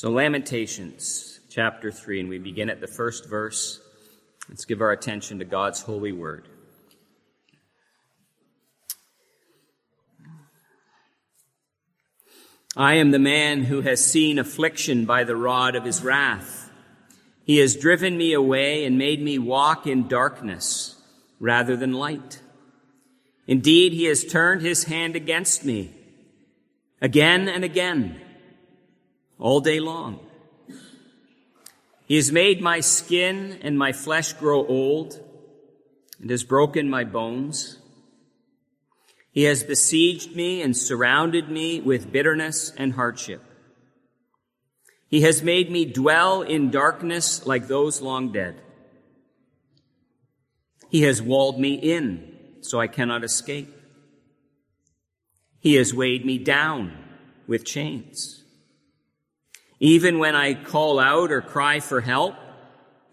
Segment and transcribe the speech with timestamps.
[0.00, 3.82] So, Lamentations chapter 3, and we begin at the first verse.
[4.48, 6.48] Let's give our attention to God's holy word.
[12.74, 16.70] I am the man who has seen affliction by the rod of his wrath.
[17.44, 20.98] He has driven me away and made me walk in darkness
[21.38, 22.40] rather than light.
[23.46, 25.92] Indeed, he has turned his hand against me
[27.02, 28.18] again and again,
[29.40, 30.20] all day long.
[32.06, 35.18] He has made my skin and my flesh grow old
[36.20, 37.78] and has broken my bones.
[39.32, 43.42] He has besieged me and surrounded me with bitterness and hardship.
[45.08, 48.60] He has made me dwell in darkness like those long dead.
[50.88, 53.74] He has walled me in so I cannot escape.
[55.60, 56.92] He has weighed me down
[57.46, 58.44] with chains.
[59.80, 62.36] Even when I call out or cry for help,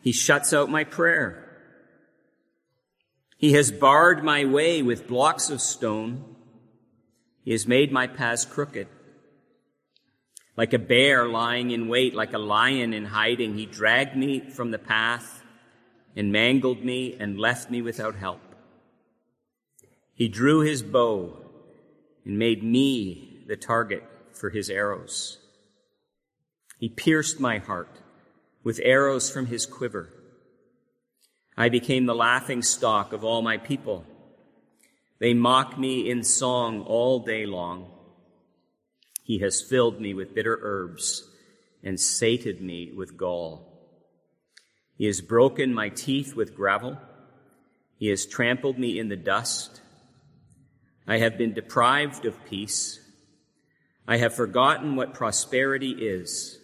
[0.01, 1.43] he shuts out my prayer.
[3.37, 6.35] He has barred my way with blocks of stone.
[7.43, 8.87] He has made my paths crooked.
[10.57, 14.71] Like a bear lying in wait, like a lion in hiding, he dragged me from
[14.71, 15.43] the path
[16.15, 18.41] and mangled me and left me without help.
[20.13, 21.37] He drew his bow
[22.25, 25.37] and made me the target for his arrows.
[26.79, 27.89] He pierced my heart
[28.63, 30.13] with arrows from his quiver.
[31.57, 34.05] I became the laughing stock of all my people.
[35.19, 37.91] They mock me in song all day long.
[39.23, 41.27] He has filled me with bitter herbs
[41.83, 43.67] and sated me with gall.
[44.97, 46.97] He has broken my teeth with gravel.
[47.97, 49.81] He has trampled me in the dust.
[51.07, 52.99] I have been deprived of peace.
[54.07, 56.59] I have forgotten what prosperity is.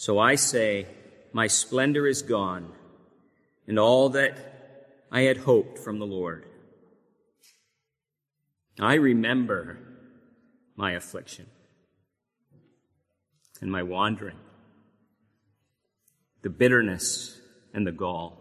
[0.00, 0.86] So I say,
[1.34, 2.72] my splendor is gone
[3.66, 4.34] and all that
[5.12, 6.46] I had hoped from the Lord.
[8.78, 9.76] I remember
[10.74, 11.48] my affliction
[13.60, 14.38] and my wandering,
[16.40, 17.38] the bitterness
[17.74, 18.38] and the gall.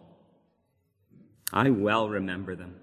[1.51, 2.78] I well remember them,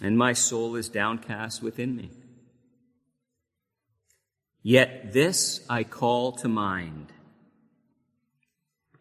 [0.00, 2.10] and my soul is downcast within me.
[4.62, 7.12] Yet this I call to mind,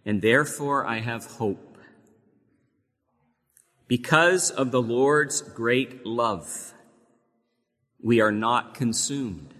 [0.06, 1.78] and therefore I have hope.
[3.88, 6.74] Because of the Lord's great love,
[8.02, 9.54] we are not consumed,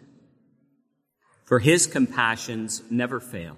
[1.44, 3.58] for his compassions never fail.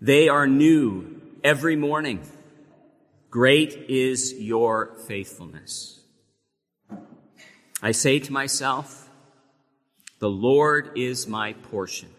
[0.00, 2.20] They are new every morning.
[3.30, 6.00] Great is your faithfulness.
[7.82, 9.03] I say to myself,
[10.18, 12.10] the Lord is my portion.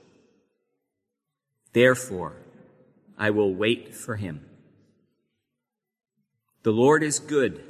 [1.73, 2.37] Therefore,
[3.17, 4.45] I will wait for him.
[6.63, 7.63] The Lord is good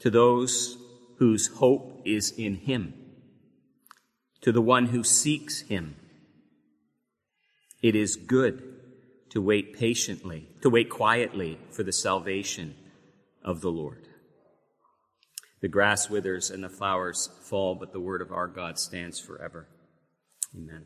[0.00, 0.78] to those
[1.18, 2.94] whose hope is in him,
[4.40, 5.96] to the one who seeks him.
[7.82, 8.74] It is good
[9.30, 12.74] to wait patiently, to wait quietly for the salvation
[13.42, 14.08] of the Lord.
[15.66, 19.66] The grass withers and the flowers fall, but the word of our God stands forever.
[20.56, 20.84] Amen.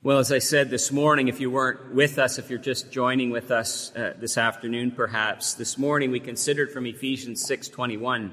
[0.00, 3.30] Well, as I said this morning, if you weren't with us, if you're just joining
[3.30, 8.32] with us uh, this afternoon, perhaps this morning we considered from Ephesians 6:21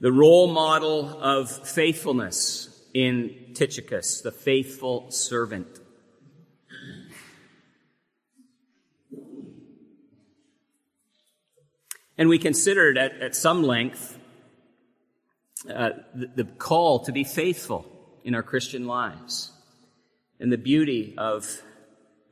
[0.00, 5.80] the role model of faithfulness in Tychicus, the faithful servant.
[12.18, 14.18] And we considered at, at some length
[15.68, 17.84] uh, the, the call to be faithful
[18.24, 19.52] in our Christian lives
[20.40, 21.62] and the beauty of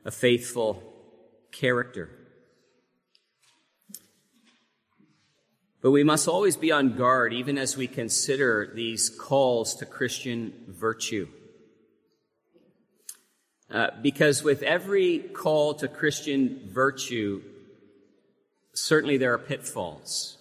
[0.03, 0.81] a faithful
[1.51, 2.09] character.
[5.81, 10.53] But we must always be on guard, even as we consider these calls to Christian
[10.67, 11.27] virtue.
[13.69, 17.41] Uh, because with every call to Christian virtue,
[18.75, 20.37] certainly there are pitfalls.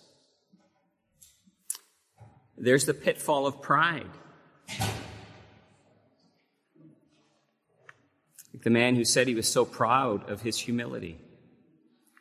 [2.56, 4.10] There's the pitfall of pride.
[8.52, 11.18] Like the man who said he was so proud of his humility.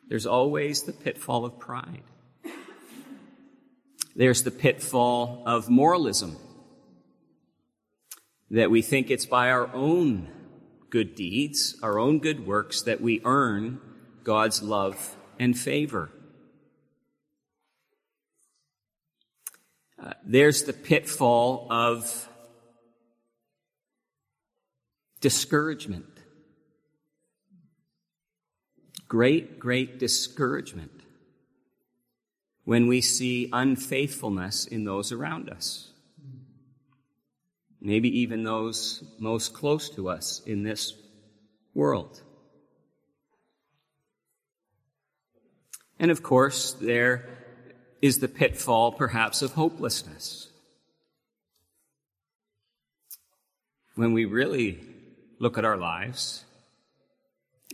[0.08, 2.02] There's always the pitfall of pride.
[4.16, 6.36] There's the pitfall of moralism,
[8.50, 10.28] that we think it's by our own
[10.90, 13.80] good deeds, our own good works, that we earn
[14.22, 16.10] God's love and favor.
[20.02, 22.28] Uh, there's the pitfall of
[25.20, 26.04] discouragement.
[29.08, 30.90] Great, great discouragement
[32.64, 35.90] when we see unfaithfulness in those around us.
[37.80, 40.94] Maybe even those most close to us in this
[41.74, 42.22] world.
[45.98, 47.28] And of course, there
[48.02, 50.48] is the pitfall, perhaps, of hopelessness.
[53.94, 54.80] When we really
[55.38, 56.44] look at our lives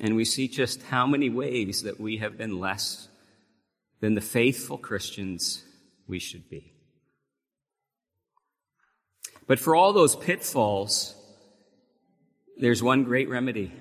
[0.00, 3.08] and we see just how many ways that we have been less
[4.00, 5.62] than the faithful Christians
[6.06, 6.72] we should be.
[9.46, 11.14] But for all those pitfalls,
[12.56, 13.72] there's one great remedy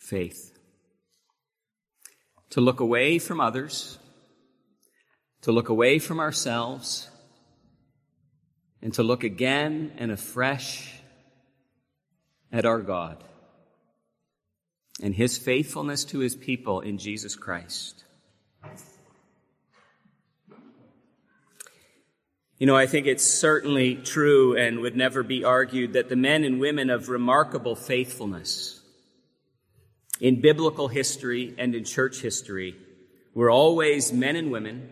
[0.00, 0.58] faith.
[2.50, 3.98] To look away from others,
[5.42, 7.08] to look away from ourselves,
[8.82, 10.94] and to look again and afresh
[12.52, 13.22] at our God
[15.02, 18.04] and his faithfulness to his people in Jesus Christ.
[22.58, 26.44] You know, I think it's certainly true and would never be argued that the men
[26.44, 28.79] and women of remarkable faithfulness
[30.20, 32.76] in biblical history and in church history
[33.34, 34.88] were always men and women,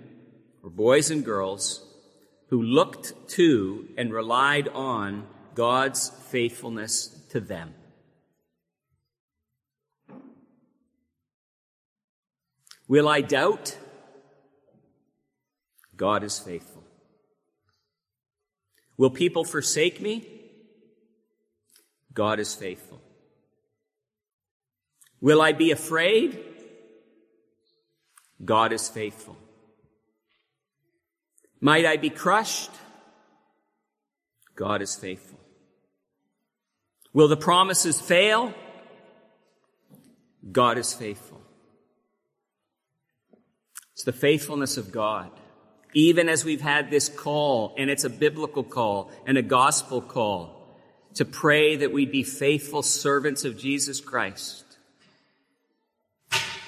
[0.62, 1.84] or boys and girls,
[2.48, 7.74] who looked to and relied on God's faithfulness to them.
[12.86, 13.76] Will I doubt?
[15.94, 16.84] God is faithful.
[18.96, 20.26] Will people forsake me?
[22.14, 23.02] God is faithful.
[25.20, 26.38] Will I be afraid?
[28.44, 29.36] God is faithful.
[31.60, 32.70] Might I be crushed?
[34.54, 35.38] God is faithful.
[37.12, 38.54] Will the promises fail?
[40.52, 41.40] God is faithful.
[43.92, 45.30] It's the faithfulness of God.
[45.94, 50.78] Even as we've had this call, and it's a biblical call and a gospel call,
[51.14, 54.67] to pray that we be faithful servants of Jesus Christ.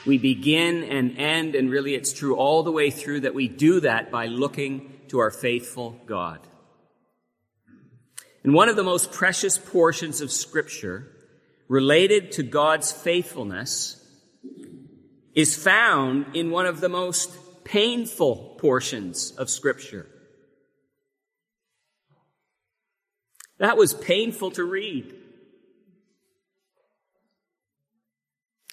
[0.07, 3.81] We begin and end, and really it's true all the way through that we do
[3.81, 6.41] that by looking to our faithful God.
[8.43, 11.07] And one of the most precious portions of Scripture
[11.69, 13.97] related to God's faithfulness
[15.35, 17.31] is found in one of the most
[17.65, 20.07] painful portions of Scripture.
[23.59, 25.15] That was painful to read.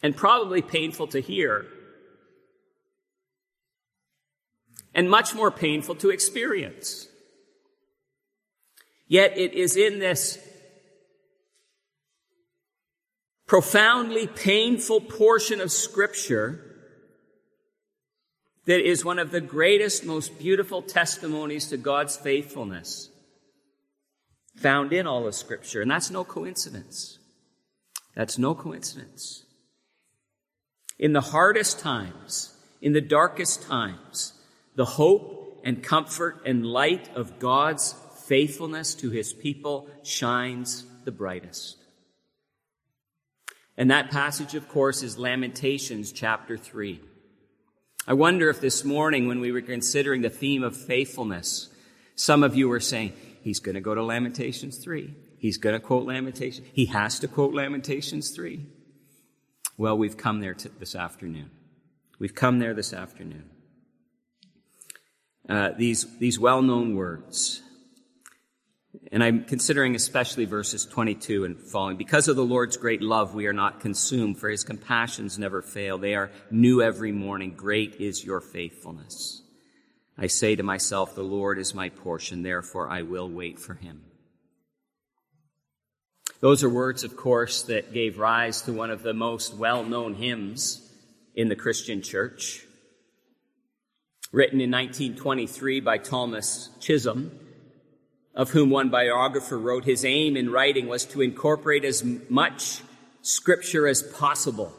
[0.03, 1.65] And probably painful to hear.
[4.93, 7.07] And much more painful to experience.
[9.07, 10.39] Yet it is in this
[13.47, 16.63] profoundly painful portion of Scripture
[18.65, 23.09] that is one of the greatest, most beautiful testimonies to God's faithfulness
[24.57, 25.81] found in all of Scripture.
[25.81, 27.19] And that's no coincidence.
[28.15, 29.45] That's no coincidence.
[30.99, 34.33] In the hardest times, in the darkest times,
[34.75, 37.95] the hope and comfort and light of God's
[38.25, 41.77] faithfulness to his people shines the brightest.
[43.77, 46.99] And that passage, of course, is Lamentations chapter 3.
[48.07, 51.69] I wonder if this morning, when we were considering the theme of faithfulness,
[52.15, 55.13] some of you were saying, he's going to go to Lamentations 3.
[55.37, 56.67] He's going to quote Lamentations.
[56.73, 58.65] He has to quote Lamentations 3.
[59.77, 61.51] Well, we've come there t- this afternoon.
[62.17, 63.49] We've come there this afternoon.
[65.47, 67.61] Uh, these, these well-known words.
[69.11, 71.95] And I'm considering especially verses 22 and following.
[71.95, 75.99] Because of the Lord's great love, we are not consumed, for his compassions never fail.
[75.99, 77.53] They are new every morning.
[77.55, 79.43] Great is your faithfulness.
[80.17, 84.01] I say to myself, the Lord is my portion, therefore I will wait for him.
[86.39, 90.87] Those are words, of course, that gave rise to one of the most well-known hymns
[91.33, 92.63] in the Christian church.
[94.31, 97.31] Written in 1923 by Thomas Chisholm,
[98.35, 102.81] of whom one biographer wrote, his aim in writing was to incorporate as much
[103.23, 104.71] scripture as possible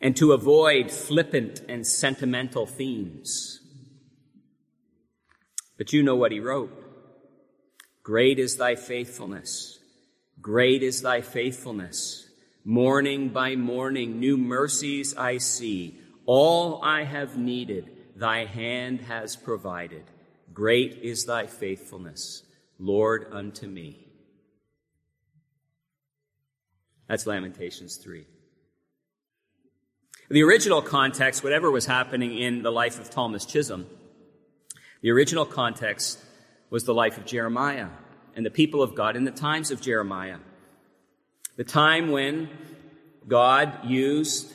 [0.00, 3.60] and to avoid flippant and sentimental themes.
[5.78, 6.72] But you know what he wrote.
[8.02, 9.79] Great is thy faithfulness.
[10.40, 12.28] Great is thy faithfulness.
[12.64, 15.98] Morning by morning, new mercies I see.
[16.24, 20.04] All I have needed, thy hand has provided.
[20.52, 22.42] Great is thy faithfulness,
[22.78, 24.06] Lord, unto me.
[27.08, 28.24] That's Lamentations 3.
[30.30, 33.86] The original context, whatever was happening in the life of Thomas Chisholm,
[35.02, 36.18] the original context
[36.70, 37.88] was the life of Jeremiah
[38.34, 40.38] and the people of God in the times of Jeremiah.
[41.56, 42.48] The time when
[43.28, 44.52] God used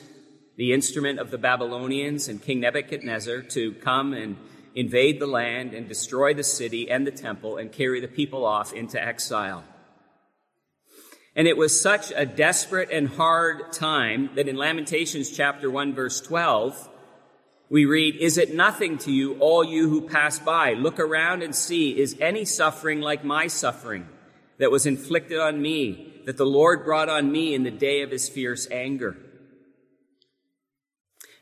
[0.56, 4.36] the instrument of the Babylonians and King Nebuchadnezzar to come and
[4.74, 8.72] invade the land and destroy the city and the temple and carry the people off
[8.72, 9.64] into exile.
[11.34, 16.20] And it was such a desperate and hard time that in Lamentations chapter 1 verse
[16.20, 16.88] 12,
[17.68, 20.74] we read, Is it nothing to you, all you who pass by?
[20.74, 24.08] Look around and see, is any suffering like my suffering
[24.58, 28.10] that was inflicted on me, that the Lord brought on me in the day of
[28.10, 29.16] his fierce anger?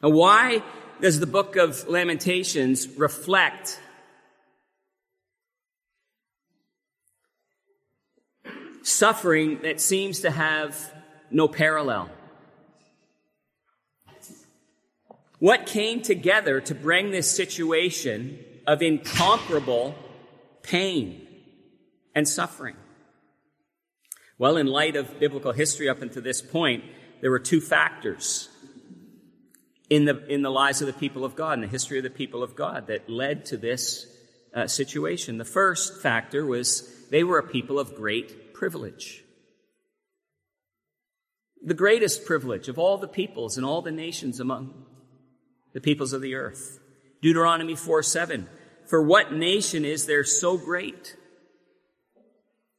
[0.03, 0.63] Now, why
[1.01, 3.81] does the book of Lamentations reflect
[8.85, 10.93] suffering that seems to have
[11.31, 12.11] no parallel.
[15.45, 19.95] What came together to bring this situation of incomparable
[20.63, 21.27] pain
[22.15, 22.77] and suffering?
[24.39, 26.85] Well, in light of biblical history up until this point,
[27.21, 28.49] there were two factors
[29.91, 32.09] in the, in the lives of the people of God, in the history of the
[32.09, 34.07] people of God, that led to this
[34.55, 35.37] uh, situation.
[35.37, 39.23] The first factor was they were a people of great privilege.
[41.63, 44.87] The greatest privilege of all the peoples and all the nations among
[45.75, 46.81] the peoples of the earth.
[47.21, 48.49] Deuteronomy 4 7.
[48.87, 51.17] For what nation is there so great?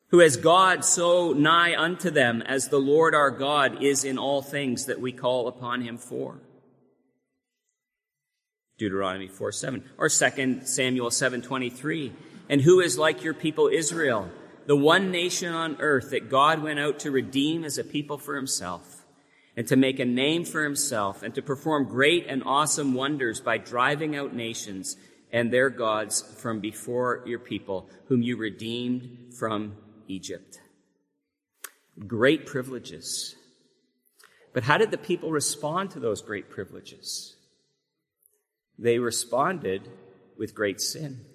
[0.08, 4.42] Who has God so nigh unto them as the Lord our God is in all
[4.42, 6.40] things that we call upon him for?
[8.80, 9.84] Deuteronomy 4 7.
[10.00, 12.14] Or 2 Samuel 7 23.
[12.50, 14.32] And who is like your people Israel?
[14.66, 18.36] the one nation on earth that God went out to redeem as a people for
[18.36, 18.95] himself
[19.57, 23.57] and to make a name for himself and to perform great and awesome wonders by
[23.57, 24.97] driving out nations
[25.31, 29.75] and their gods from before your people, whom you redeemed from
[30.07, 30.59] Egypt.
[32.07, 33.35] Great privileges.
[34.53, 37.35] But how did the people respond to those great privileges?
[38.77, 39.89] They responded
[40.38, 41.25] with great sin.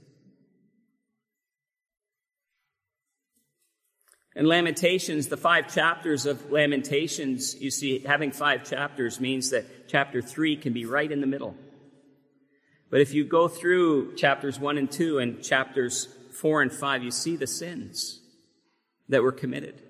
[4.37, 10.23] In Lamentations, the five chapters of Lamentations, you see, having five chapters means that chapter
[10.23, 11.57] three can be right in the middle.
[12.91, 17.11] But if you go through chapters one and two and chapters four and five, you
[17.11, 18.21] see the sins
[19.09, 19.83] that were committed.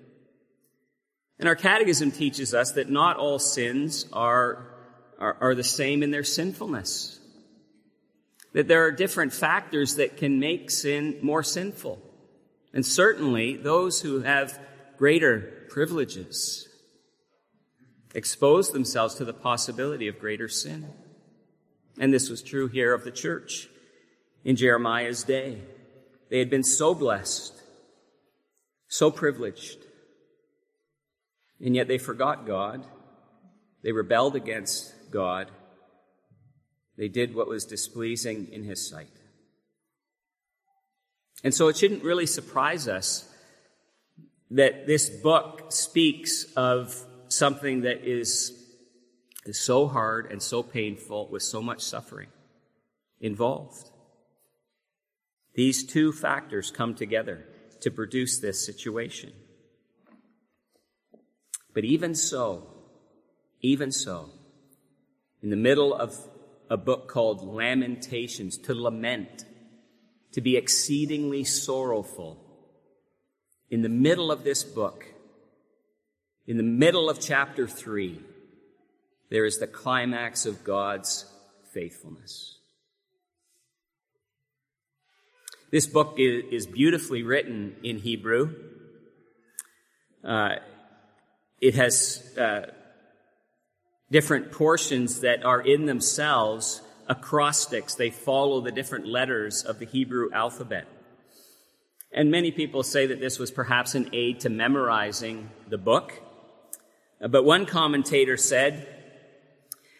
[1.37, 4.67] And our catechism teaches us that not all sins are,
[5.19, 7.19] are, are the same in their sinfulness.
[8.53, 12.01] That there are different factors that can make sin more sinful.
[12.73, 14.59] And certainly those who have
[14.97, 16.67] greater privileges
[18.13, 20.87] expose themselves to the possibility of greater sin.
[21.99, 23.67] And this was true here of the church
[24.43, 25.61] in Jeremiah's day.
[26.29, 27.53] They had been so blessed,
[28.87, 29.79] so privileged,
[31.63, 32.85] and yet they forgot God.
[33.83, 35.51] They rebelled against God.
[36.97, 39.20] They did what was displeasing in his sight.
[41.43, 43.27] And so it shouldn't really surprise us
[44.51, 46.95] that this book speaks of
[47.29, 48.53] something that is,
[49.45, 52.27] is so hard and so painful with so much suffering
[53.19, 53.89] involved.
[55.53, 57.45] These two factors come together
[57.81, 59.33] to produce this situation.
[61.73, 62.67] But even so,
[63.61, 64.29] even so,
[65.41, 66.15] in the middle of
[66.69, 69.45] a book called Lamentations, to lament,
[70.33, 72.37] to be exceedingly sorrowful.
[73.69, 75.05] In the middle of this book,
[76.47, 78.19] in the middle of chapter 3,
[79.29, 81.25] there is the climax of God's
[81.73, 82.57] faithfulness.
[85.71, 88.53] This book is beautifully written in Hebrew.
[90.21, 90.55] Uh,
[91.61, 92.71] it has uh,
[94.11, 97.95] different portions that are in themselves acrostics.
[97.95, 100.87] They follow the different letters of the Hebrew alphabet.
[102.11, 106.21] And many people say that this was perhaps an aid to memorizing the book.
[107.19, 108.87] But one commentator said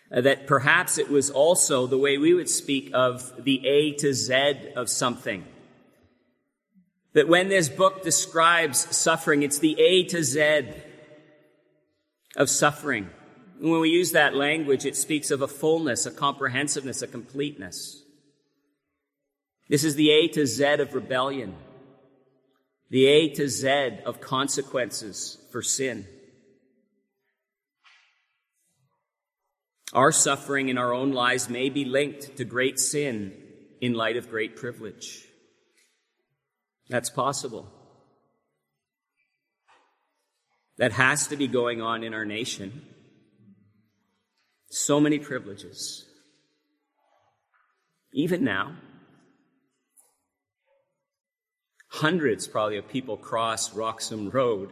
[0.09, 4.73] that perhaps it was also the way we would speak of the A to Z
[4.75, 5.45] of something.
[7.13, 10.69] That when this book describes suffering, it's the A to Z
[12.35, 13.09] of suffering.
[13.61, 18.01] When we use that language, it speaks of a fullness, a comprehensiveness, a completeness.
[19.69, 21.55] This is the A to Z of rebellion,
[22.89, 26.07] the A to Z of consequences for sin.
[29.93, 33.31] Our suffering in our own lives may be linked to great sin
[33.79, 35.27] in light of great privilege.
[36.89, 37.67] That's possible.
[40.77, 42.87] That has to be going on in our nation.
[44.73, 46.05] So many privileges.
[48.13, 48.77] Even now,
[51.89, 54.71] hundreds probably of people cross Roxham Road,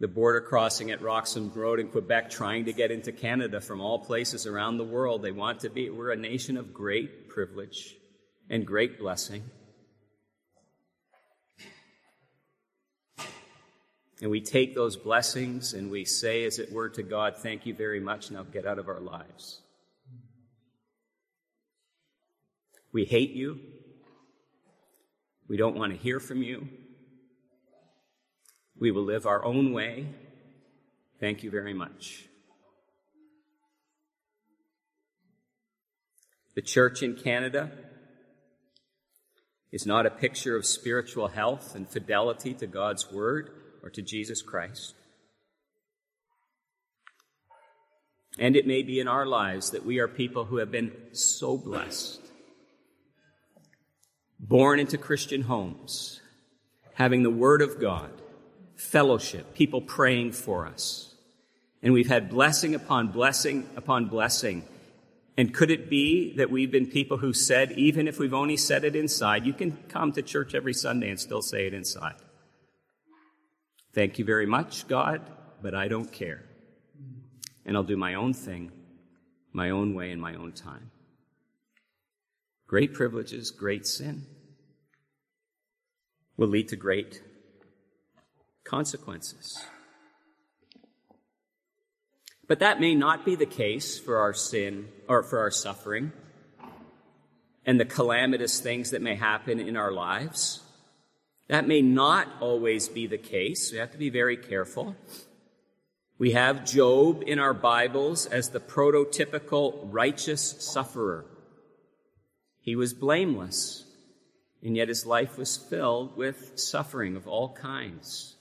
[0.00, 3.98] the border crossing at Roxham Road in Quebec, trying to get into Canada from all
[3.98, 5.20] places around the world.
[5.20, 5.90] They want to be.
[5.90, 7.94] We're a nation of great privilege
[8.48, 9.42] and great blessing.
[14.20, 17.74] And we take those blessings and we say, as it were, to God, Thank you
[17.74, 18.30] very much.
[18.30, 19.60] Now get out of our lives.
[22.92, 23.60] We hate you.
[25.48, 26.66] We don't want to hear from you.
[28.78, 30.06] We will live our own way.
[31.20, 32.24] Thank you very much.
[36.54, 37.70] The church in Canada
[39.70, 43.50] is not a picture of spiritual health and fidelity to God's word
[43.86, 44.96] or to Jesus Christ.
[48.36, 51.56] And it may be in our lives that we are people who have been so
[51.56, 52.20] blessed,
[54.40, 56.20] born into Christian homes,
[56.94, 58.10] having the Word of God,
[58.74, 61.14] fellowship, people praying for us.
[61.80, 64.64] And we've had blessing upon blessing upon blessing.
[65.36, 68.84] And could it be that we've been people who said, even if we've only said
[68.84, 72.16] it inside, you can come to church every Sunday and still say it inside?
[73.96, 75.22] Thank you very much, God,
[75.62, 76.44] but I don't care.
[77.64, 78.70] And I'll do my own thing,
[79.54, 80.90] my own way, in my own time.
[82.66, 84.26] Great privileges, great sin
[86.36, 87.22] will lead to great
[88.64, 89.64] consequences.
[92.46, 96.12] But that may not be the case for our sin or for our suffering
[97.64, 100.65] and the calamitous things that may happen in our lives.
[101.48, 103.70] That may not always be the case.
[103.70, 104.96] We have to be very careful.
[106.18, 111.26] We have Job in our Bibles as the prototypical righteous sufferer.
[112.60, 113.84] He was blameless,
[114.62, 118.34] and yet his life was filled with suffering of all kinds.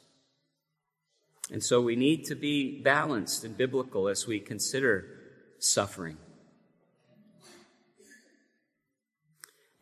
[1.52, 5.06] And so we need to be balanced and biblical as we consider
[5.60, 6.18] suffering.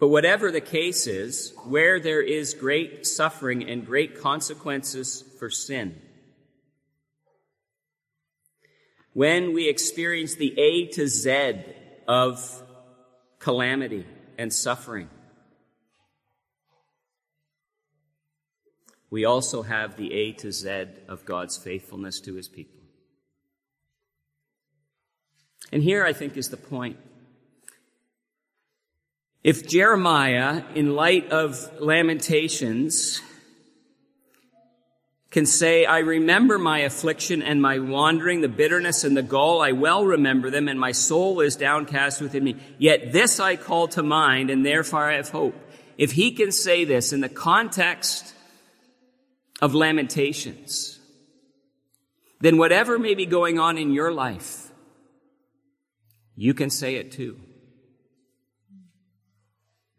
[0.04, 5.96] But whatever the case is, where there is great suffering and great consequences for sin,
[9.14, 11.64] when we experience the A to Z
[12.06, 12.64] of
[13.40, 14.06] calamity
[14.38, 15.08] and suffering,
[19.10, 22.82] we also have the A to Z of God's faithfulness to his people.
[25.72, 26.98] And here I think is the point.
[29.44, 33.22] If Jeremiah, in light of Lamentations,
[35.32, 39.74] can say, I remember my affliction and my wandering, the bitterness and the gall, I
[39.74, 42.56] well remember them, and my soul is downcast within me.
[42.78, 45.56] Yet this I call to mind, and therefore I have hope.
[45.98, 48.34] If he can say this in the context
[49.62, 51.00] of Lamentations,
[52.40, 54.72] then whatever may be going on in your life,
[56.36, 57.40] you can say it too.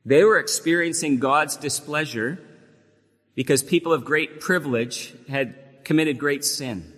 [0.04, 2.38] They were experiencing God's displeasure
[3.34, 6.92] because people of great privilege had committed great sin.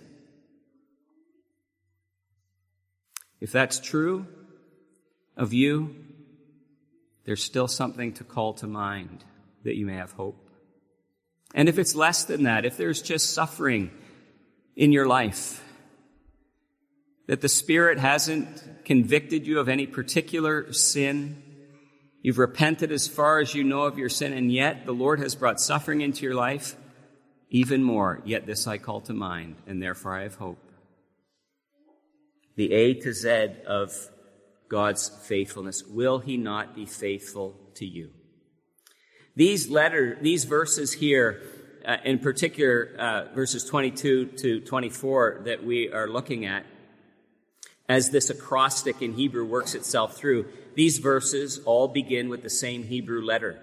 [3.39, 4.27] If that's true
[5.35, 5.95] of you,
[7.25, 9.23] there's still something to call to mind
[9.63, 10.49] that you may have hope.
[11.53, 13.91] And if it's less than that, if there's just suffering
[14.75, 15.63] in your life,
[17.27, 21.41] that the Spirit hasn't convicted you of any particular sin,
[22.27, 25.33] You've repented as far as you know of your sin, and yet the Lord has
[25.33, 26.75] brought suffering into your life
[27.49, 28.21] even more.
[28.25, 30.59] Yet this I call to mind, and therefore I have hope.
[32.57, 33.29] The A to Z
[33.65, 33.93] of
[34.67, 35.83] God's faithfulness.
[35.85, 38.09] Will he not be faithful to you?
[39.37, 41.41] These letter, these verses here,
[41.85, 46.65] uh, in particular, uh, verses 22 to 24 that we are looking at,
[47.89, 52.83] as this acrostic in Hebrew works itself through, these verses all begin with the same
[52.83, 53.59] Hebrew letter.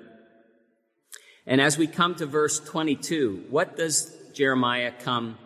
[1.46, 5.38] And as we come to verse 22, what does Jeremiah come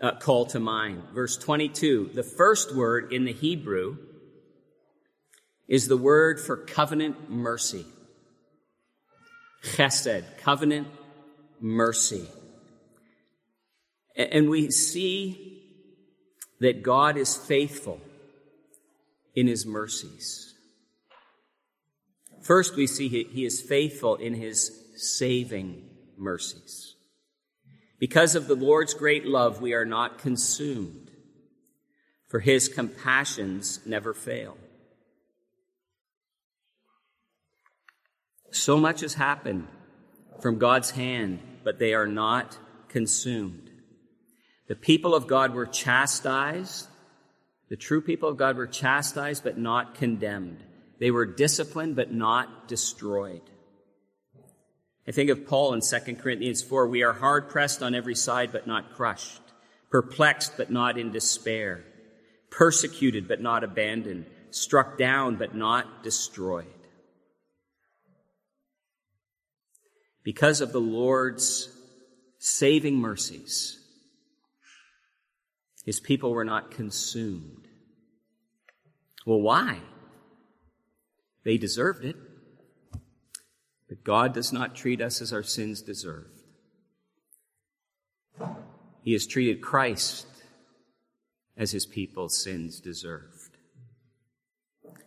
[0.00, 1.02] uh, call to mind?
[1.14, 3.98] Verse 22, the first word in the Hebrew
[5.68, 7.84] is the word for covenant mercy.
[9.62, 10.88] Chesed, covenant
[11.60, 12.26] mercy.
[14.16, 15.62] And we see
[16.60, 18.00] that God is faithful
[19.36, 20.54] in his mercies.
[22.42, 25.84] First, we see he, is faithful in his saving
[26.16, 26.94] mercies.
[27.98, 31.10] Because of the Lord's great love, we are not consumed,
[32.28, 34.56] for his compassions never fail.
[38.50, 39.68] So much has happened
[40.40, 43.70] from God's hand, but they are not consumed.
[44.68, 46.88] The people of God were chastised.
[47.68, 50.62] The true people of God were chastised, but not condemned.
[50.98, 53.42] They were disciplined, but not destroyed.
[55.08, 56.88] I think of Paul in 2 Corinthians 4.
[56.88, 59.40] We are hard pressed on every side, but not crushed.
[59.90, 61.84] Perplexed, but not in despair.
[62.50, 64.26] Persecuted, but not abandoned.
[64.50, 66.66] Struck down, but not destroyed.
[70.24, 71.68] Because of the Lord's
[72.38, 73.78] saving mercies,
[75.86, 77.68] his people were not consumed.
[79.24, 79.78] Well, why?
[81.44, 82.16] They deserved it.
[83.88, 86.40] But God does not treat us as our sins deserved.
[89.02, 90.26] He has treated Christ
[91.56, 93.56] as his people's sins deserved.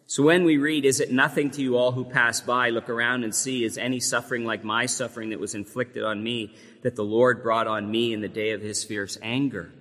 [0.05, 2.69] So when we read, Is it nothing to you all who pass by?
[2.69, 6.55] Look around and see, is any suffering like my suffering that was inflicted on me,
[6.83, 9.73] that the Lord brought on me in the day of his fierce anger?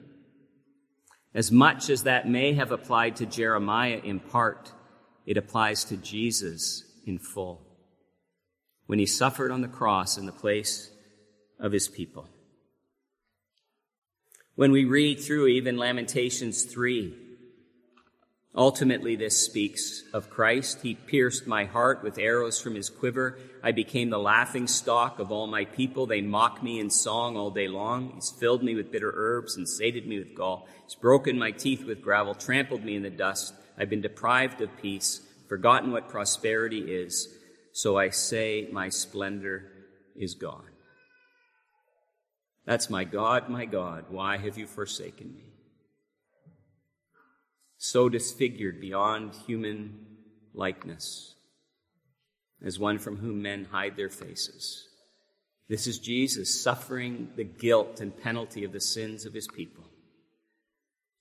[1.34, 4.72] As much as that may have applied to Jeremiah in part,
[5.26, 7.62] it applies to Jesus in full
[8.86, 10.90] when he suffered on the cross in the place
[11.60, 12.28] of his people.
[14.54, 17.14] When we read through even Lamentations 3,
[18.58, 20.82] ultimately this speaks of Christ.
[20.82, 23.38] He pierced my heart with arrows from his quiver.
[23.62, 26.06] I became the laughing stock of all my people.
[26.06, 28.10] They mock me in song all day long.
[28.16, 30.66] He's filled me with bitter herbs and sated me with gall.
[30.84, 33.54] He's broken my teeth with gravel, trampled me in the dust.
[33.78, 37.28] I've been deprived of peace, forgotten what prosperity is.
[37.72, 39.70] So I say, My splendor
[40.16, 40.64] is gone.
[42.66, 45.57] That's my God, my God, why have you forsaken me?
[47.78, 50.06] So disfigured beyond human
[50.52, 51.34] likeness,
[52.62, 54.86] as one from whom men hide their faces.
[55.68, 59.84] This is Jesus suffering the guilt and penalty of the sins of his people,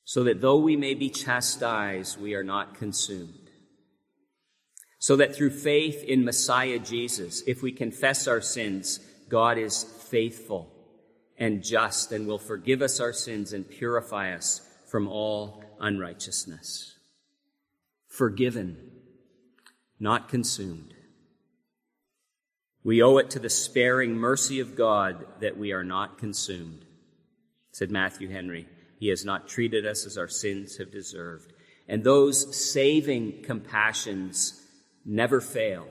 [0.03, 3.47] so that though we may be chastised, we are not consumed
[4.99, 10.73] so that through faith in Messiah Jesus, if we confess our sins, God is faithful
[11.37, 16.97] and just and will forgive us our sins and purify us from all unrighteousness.
[18.07, 18.77] Forgiven,
[19.99, 20.93] not consumed.
[22.83, 26.85] We owe it to the sparing mercy of God that we are not consumed,
[27.71, 28.67] said Matthew Henry.
[28.99, 31.53] He has not treated us as our sins have deserved.
[31.87, 34.61] And those saving compassions
[35.05, 35.87] never fail.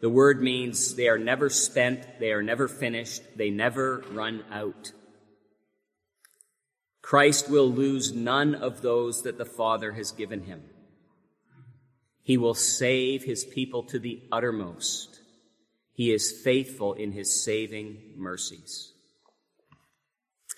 [0.00, 4.92] The word means they are never spent, they are never finished, they never run out.
[7.10, 10.62] Christ will lose none of those that the Father has given him.
[12.22, 15.18] He will save his people to the uttermost.
[15.92, 18.92] He is faithful in his saving mercies.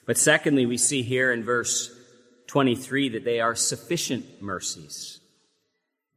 [0.07, 1.91] But secondly, we see here in verse
[2.49, 5.21] 23 that they are sufficient mercies.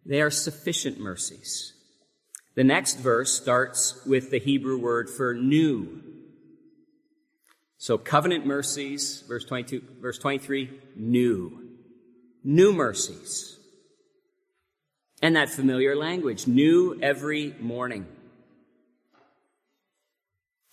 [0.06, 1.72] They are sufficient mercies.
[2.56, 6.04] The next verse starts with the Hebrew word for new.
[7.78, 11.70] So covenant mercies, verse 22, verse 23, new.
[12.44, 13.58] New mercies.
[15.22, 18.06] And that familiar language, new every morning.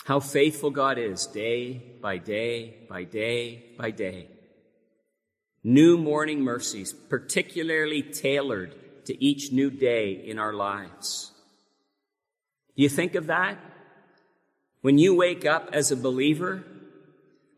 [0.05, 4.29] How faithful God is day by day by day by day.
[5.63, 8.75] New morning mercies, particularly tailored
[9.07, 11.31] to each new day in our lives.
[12.77, 13.59] Do you think of that?
[14.81, 16.65] When you wake up as a believer,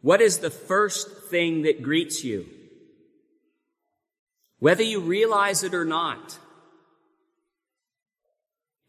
[0.04, 2.44] what is the first thing that greets you?
[4.58, 6.38] Whether you realize it or not,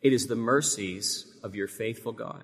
[0.02, 2.44] it is the mercies of your faithful God.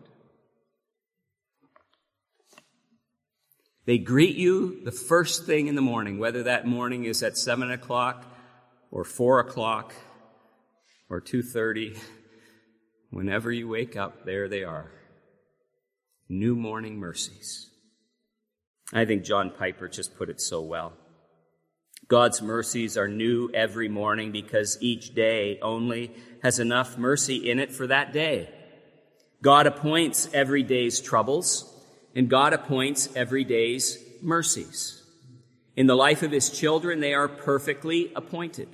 [3.84, 7.72] They greet you the first thing in the morning, whether that morning is at seven
[7.72, 8.24] o'clock
[8.90, 9.94] or four o'clock
[11.10, 12.00] or 2.30
[13.10, 14.90] whenever you wake up there they are
[16.30, 17.71] new morning mercies
[18.94, 20.94] i think john piper just put it so well
[22.08, 26.12] god's mercies are new every morning because each day only
[26.44, 28.50] has enough mercy in it for that day
[29.42, 31.68] god appoints every day's troubles
[32.16, 35.02] and god appoints every day's mercies
[35.76, 38.68] in the life of his children they are perfectly appointed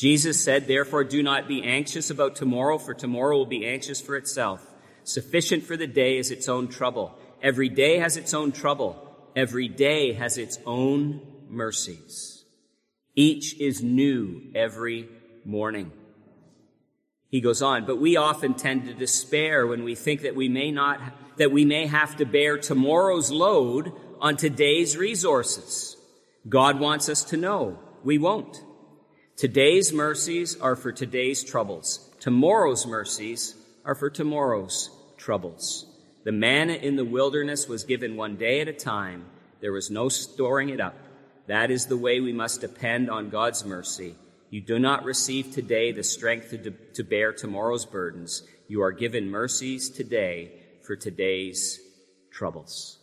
[0.00, 4.16] Jesus said, therefore do not be anxious about tomorrow, for tomorrow will be anxious for
[4.16, 4.66] itself.
[5.04, 7.18] Sufficient for the day is its own trouble.
[7.42, 9.09] Every day has its own trouble.
[9.36, 12.44] Every day has its own mercies.
[13.14, 15.08] Each is new every
[15.44, 15.92] morning.
[17.28, 20.72] He goes on, but we often tend to despair when we think that we may
[20.72, 21.00] not,
[21.36, 25.96] that we may have to bear tomorrow's load on today's resources.
[26.48, 28.62] God wants us to know we won't.
[29.36, 32.10] Today's mercies are for today's troubles.
[32.20, 35.86] Tomorrow's mercies are for tomorrow's troubles.
[36.24, 39.24] The manna in the wilderness was given one day at a time.
[39.60, 40.96] There was no storing it up.
[41.46, 44.14] That is the way we must depend on God's mercy.
[44.50, 48.42] You do not receive today the strength to, to bear tomorrow's burdens.
[48.68, 50.52] You are given mercies today
[50.82, 51.80] for today's
[52.30, 52.98] troubles.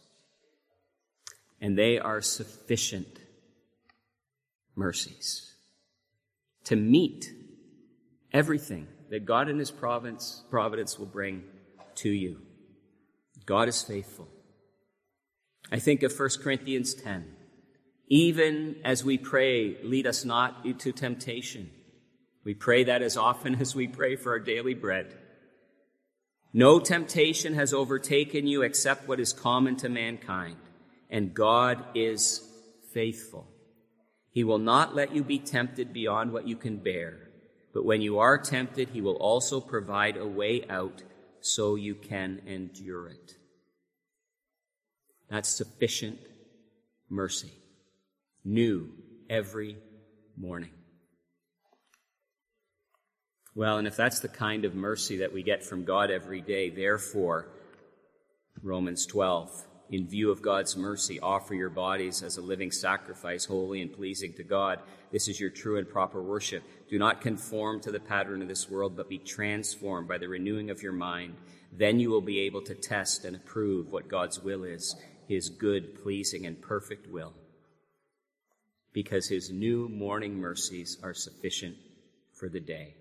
[1.60, 3.20] And they are sufficient
[4.76, 5.56] mercies
[6.66, 7.32] to meet
[8.32, 11.44] everything that God in His providence, providence will bring
[11.96, 12.42] to you.
[13.48, 14.28] God is faithful.
[15.72, 17.26] I think of 1 Corinthians 10.
[18.10, 21.72] Even as we pray, lead us not into temptation.
[22.44, 25.16] We pray that as often as we pray for our daily bread.
[26.54, 30.58] No temptation has overtaken you except what is common to mankind,
[31.10, 32.46] and God is
[32.94, 33.48] faithful.
[34.30, 37.30] He will not let you be tempted beyond what you can bear,
[37.74, 41.04] but when you are tempted, He will also provide a way out
[41.42, 43.36] so you can endure it.
[45.30, 46.20] That's sufficient
[47.10, 47.52] mercy,
[48.46, 48.90] new
[49.30, 49.78] every
[50.38, 50.72] morning.
[53.56, 56.70] Well, and if that's the kind of mercy that we get from God every day,
[56.70, 57.48] therefore,
[58.62, 63.82] Romans 12, in view of God's mercy, offer your bodies as a living sacrifice, holy
[63.82, 64.80] and pleasing to God.
[65.12, 66.64] This is your true and proper worship.
[66.90, 70.70] Do not conform to the pattern of this world, but be transformed by the renewing
[70.70, 71.36] of your mind.
[71.72, 74.96] Then you will be able to test and approve what God's will is,
[75.28, 77.34] his good, pleasing, and perfect will,
[78.94, 81.76] because his new morning mercies are sufficient
[82.34, 82.96] for the day.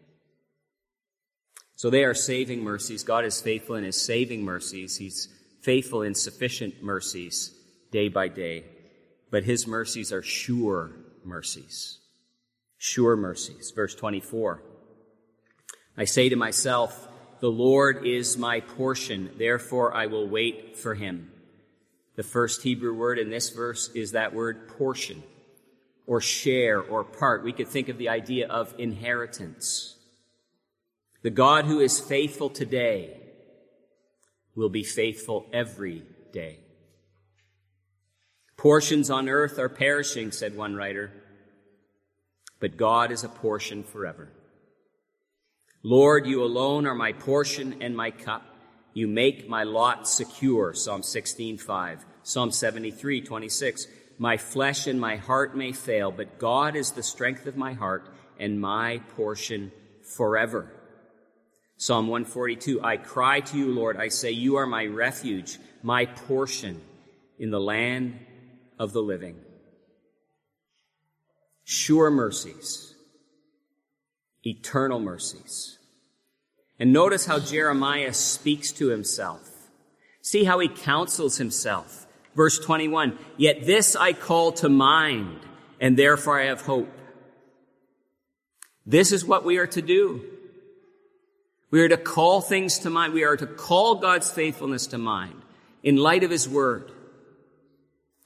[1.77, 3.05] So they are saving mercies.
[3.05, 4.97] God is faithful in his saving mercies.
[4.97, 5.29] He's
[5.67, 7.53] faithful in sufficient mercies
[7.91, 8.63] day by day.
[9.33, 10.93] But his mercies are sure
[11.25, 11.99] mercies.
[12.79, 13.73] Sure mercies.
[13.75, 14.63] Verse 24.
[15.97, 17.09] I say to myself,
[17.41, 21.33] the Lord is my portion, therefore I will wait for him.
[22.15, 25.23] The first Hebrew word in this verse is that word portion,
[26.07, 27.43] or share, or part.
[27.43, 29.97] We could think of the idea of inheritance.
[31.23, 33.26] The God who is faithful today
[34.57, 36.59] will be faithful every day.
[38.57, 41.13] Portions on earth are perishing, said one writer,
[42.59, 44.33] but God is a portion forever.
[45.83, 48.43] Lord, you alone are my portion and my cup.
[48.95, 50.73] You make my lot secure.
[50.73, 52.05] Psalm 16:5.
[52.23, 53.87] Psalm 73:26.
[54.19, 58.09] My flesh and my heart may fail, but God is the strength of my heart
[58.39, 59.71] and my portion
[60.03, 60.73] forever.
[61.77, 62.83] Psalm 142.
[62.83, 63.97] I cry to you, Lord.
[63.97, 66.81] I say, you are my refuge, my portion
[67.39, 68.19] in the land
[68.79, 69.37] of the living.
[71.65, 72.95] Sure mercies,
[74.45, 75.77] eternal mercies
[76.79, 79.51] and notice how Jeremiah speaks to himself.
[80.21, 82.07] See how he counsels himself.
[82.35, 85.41] Verse 21, Yet this I call to mind,
[85.81, 86.93] and therefore I have hope.
[88.85, 90.23] This is what we are to do.
[91.71, 93.13] We are to call things to mind.
[93.13, 95.43] We are to call God's faithfulness to mind
[95.83, 96.93] in light of his word.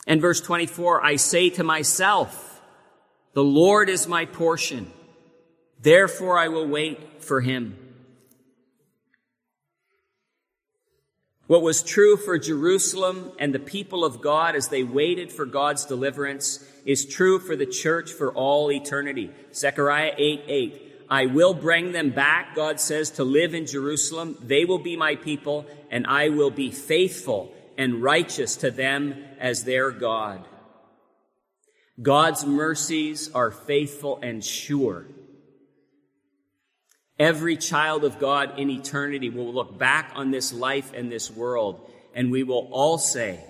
[0.07, 2.61] And verse 24, I say to myself,
[3.33, 4.90] the Lord is my portion.
[5.81, 7.76] Therefore I will wait for him.
[11.46, 15.85] What was true for Jerusalem and the people of God as they waited for God's
[15.85, 19.31] deliverance is true for the church for all eternity.
[19.53, 20.89] Zechariah 8 8.
[21.11, 24.37] I will bring them back, God says, to live in Jerusalem.
[24.40, 29.64] They will be my people, and I will be faithful and righteous to them as
[29.64, 30.46] their God.
[32.01, 35.07] God's mercies are faithful and sure.
[37.18, 41.90] Every child of God in eternity will look back on this life and this world,
[42.14, 43.44] and we will all say,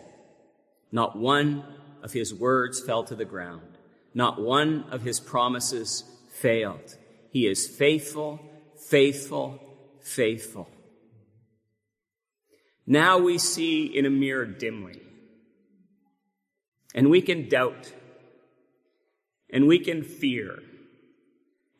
[0.90, 1.62] not one
[2.02, 3.62] of his words fell to the ground.
[4.14, 6.96] Not one of his promises failed.
[7.30, 8.40] He is faithful,
[8.76, 9.60] faithful,
[10.00, 10.68] faithful.
[12.86, 15.00] Now we see in a mirror dimly.
[16.94, 17.92] And we can doubt.
[19.52, 20.60] And we can fear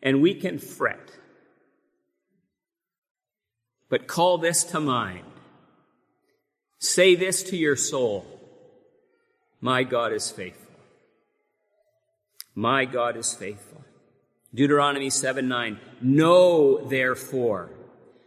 [0.03, 1.11] and we can fret.
[3.89, 5.25] But call this to mind.
[6.79, 8.25] Say this to your soul.
[9.61, 10.73] My God is faithful.
[12.55, 13.85] My God is faithful.
[14.55, 15.81] Deuteronomy 7 9.
[16.01, 17.71] Know therefore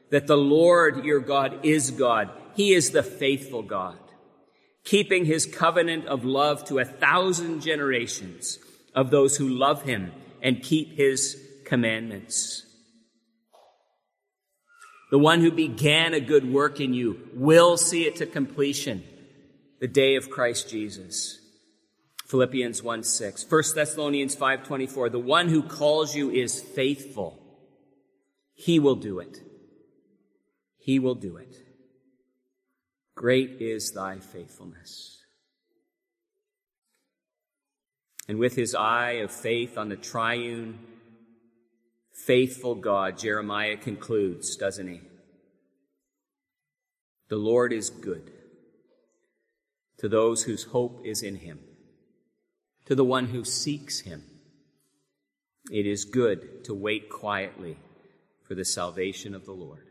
[0.10, 2.30] that the Lord your God is God.
[2.56, 3.98] He is the faithful God,
[4.84, 8.60] keeping his covenant of love to a thousand generations
[8.94, 12.66] of those who love him and keep his commandments.
[15.10, 19.04] The one who began a good work in you will see it to completion
[19.80, 21.40] the day of Christ Jesus.
[22.26, 23.46] Philippians 1 6.
[23.50, 25.10] 1 Thessalonians 5 24.
[25.10, 27.40] The one who calls you is faithful.
[28.54, 29.40] He will do it.
[30.78, 31.56] He will do it.
[33.16, 35.20] Great is thy faithfulness.
[38.28, 40.80] And with his eye of faith on the triune,
[42.14, 45.02] faithful God, Jeremiah concludes, doesn't he?
[47.30, 48.32] The Lord is good
[49.98, 51.60] to those whose hope is in him,
[52.86, 54.24] to the one who seeks him.
[55.72, 57.78] It is good to wait quietly
[58.46, 59.88] for the salvation of the Lord.